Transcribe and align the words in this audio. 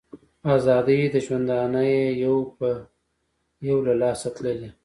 آزادۍ 0.55 0.99
د 1.13 1.15
ژوندانه 1.25 1.81
یې 1.91 2.05
یو 2.23 2.35
په 2.57 2.67
یو 3.67 3.77
له 3.87 3.93
لاسه 4.01 4.27
تللي 4.35 4.69